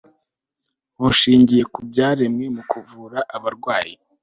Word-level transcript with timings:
bushingiye 1.01 1.63
ku 1.73 1.79
byaremwe 1.89 2.45
mu 2.55 2.63
kuvura 2.71 3.19
abarwayi 3.35 3.93